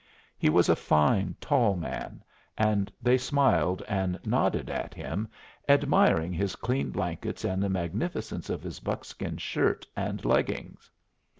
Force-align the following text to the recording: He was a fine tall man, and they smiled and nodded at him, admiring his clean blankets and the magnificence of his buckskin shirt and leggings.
He 0.35 0.49
was 0.49 0.67
a 0.67 0.75
fine 0.75 1.35
tall 1.39 1.75
man, 1.75 2.23
and 2.57 2.91
they 3.03 3.19
smiled 3.19 3.83
and 3.87 4.19
nodded 4.25 4.67
at 4.67 4.95
him, 4.95 5.27
admiring 5.69 6.33
his 6.33 6.55
clean 6.55 6.89
blankets 6.89 7.45
and 7.45 7.61
the 7.61 7.69
magnificence 7.69 8.49
of 8.49 8.63
his 8.63 8.79
buckskin 8.79 9.37
shirt 9.37 9.85
and 9.95 10.25
leggings. 10.25 10.89